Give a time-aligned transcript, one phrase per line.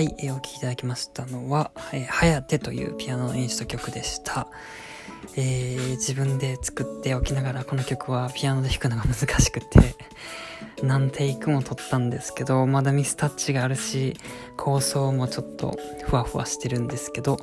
[0.00, 4.46] はい、えー、お聴きいただきましたのは、え、はやてというピアノのインスト曲でした。
[5.36, 9.94] えー、自分で作っておきながらこの曲はピアノで弾くのが難しくて
[10.82, 14.16] 何テイクも取ったんですけどまだミスタッチがあるし
[14.56, 17.36] 構想もちょっとふわふわしてるんですけど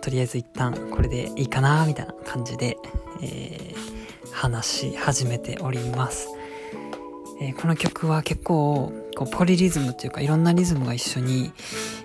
[0.00, 2.76] とりあえず一旦これでいいかなみたいな感じで、
[3.24, 6.28] えー、話し始めております、
[7.40, 11.52] えー、この曲は結構こうポリリズムというかいろんなリズムが一緒に、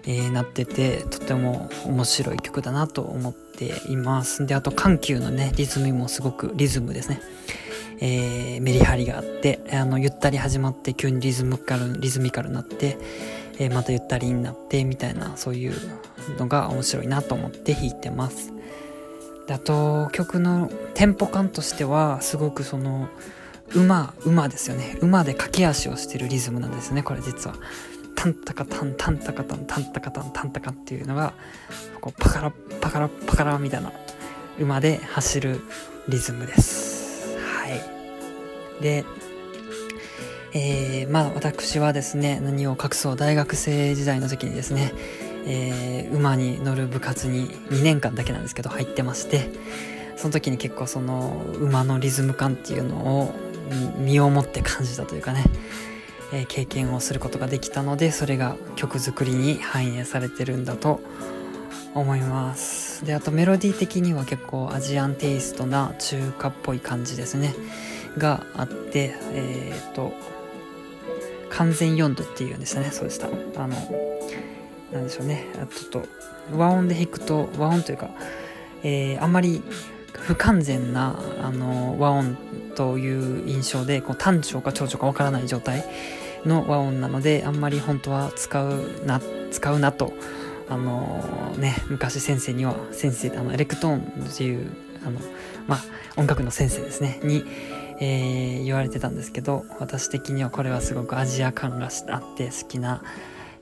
[0.06, 4.46] えー、なっててとても面白い曲だなと思っています。
[4.46, 7.22] であと緩急のねリズムもすごくリズムですね。
[8.00, 12.98] えー、メリハリがあってあのゆったり始まって急にリズムカルリズミカルになって、
[13.60, 15.74] え、またゆったりになってみたいなそういう
[16.38, 18.54] のが面白いなと思って弾いてます。
[19.50, 23.10] あと曲のテンポ感としてはすごくその
[23.76, 24.98] 馬馬ですよね。
[25.02, 27.56] 馬で駆け足をしてるリズムなんですねこれ実は。
[28.16, 31.34] タンタカタンタンタカタンタンタカタンタンタカっていうのが
[32.00, 33.92] こうパカラパカラパカラみたいな
[34.60, 35.62] 馬で走る
[36.08, 37.38] リズムです。
[37.38, 38.82] はい。
[38.82, 39.06] で
[40.56, 44.94] えー、まあ私はですね何を隠そう大学生時代の時にですね、
[45.46, 49.50] えー、馬に乗る部活に2年間だけなんですけど入ってまして
[50.16, 53.34] その時に結構その馬のリズム感っていうのを
[53.98, 55.46] 身をもって感じたというかね、
[56.34, 61.00] えー、経験をすることができたのでそれが曲作りに反映されてるんだと
[61.96, 63.06] 思います。
[63.06, 67.54] であとメロディー的には結構アジアンテイストな中華っぽい感じですね。
[68.18, 70.14] があってえっ、ー、と
[71.50, 72.90] 完全4度っていうんですね。
[72.92, 73.76] そうでしたあの
[74.92, 75.46] なんでしょうね。
[75.76, 76.08] ちょっと
[76.56, 78.10] 和音で弾くと和音というか、
[78.84, 79.62] えー、あんまり
[80.20, 82.38] 不完全なあの和音
[82.76, 85.84] という印象でこう単調か長調かわからない状態
[86.46, 89.22] の和音なのであんまり本当は使うな
[89.52, 90.14] 使うなと
[90.70, 94.72] あのね昔先生には先生あのエレクトーンっていう
[95.06, 95.20] あの
[95.68, 95.84] まあ
[96.16, 97.20] 音楽の先生ですね。
[97.24, 97.44] に、
[98.00, 103.04] えー、言われてたんですけど私的にはこれはすごくアジア感があって好きな、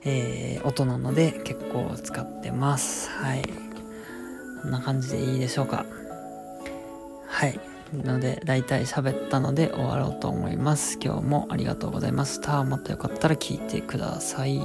[0.04, 3.10] えー、音なので結構使ってます。
[3.10, 3.42] はい。
[4.62, 5.84] こんな感じでいいでしょうか？
[7.42, 7.58] はい。
[7.92, 10.96] ので大体喋ったので終わろうと思います。
[11.02, 14.60] 今日もありがとうございましたまたよかったら聞いてください。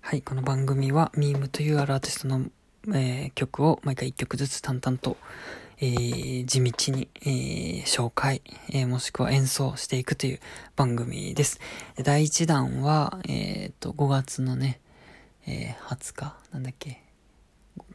[0.00, 2.44] はい、この番組はミームというあるアーティストの、
[2.94, 5.16] えー、曲を毎回1曲ずつ淡々と、
[5.80, 10.40] えー、地道に、えー、紹介、えー、もしくは演奏していくという
[10.74, 11.60] 番組です。
[12.02, 14.80] 第1弾は、えっと、5月のね、
[15.46, 17.02] え20日、なんだっけ、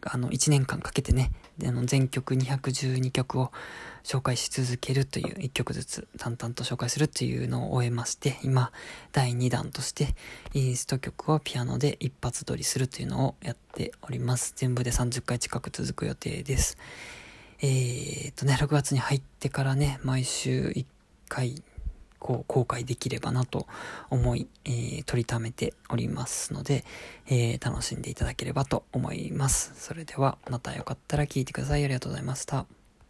[0.02, 1.32] あの、1年間かけてね、
[1.66, 3.52] あの全曲212曲を
[4.04, 8.72] 紹介し続けるという1曲ずつ淡々と紹介するというのを終えまして、今、
[9.12, 10.16] 第2弾として、
[10.54, 14.54] インスト曲をピアノで一発撮りするというのをやっております。
[14.56, 16.78] 全部で30回近く続く予定です。
[17.66, 20.86] えー、っとね、6月に入ってからね、毎週1
[21.30, 21.64] 回、
[22.20, 23.68] こう、公開できればなと
[24.10, 26.84] 思い、えー、取りためておりますので、
[27.26, 29.72] えー、楽しんでいただければと思います。
[29.78, 31.86] それでは、またよかったら聞いてください。
[31.86, 32.66] ありがとうございました。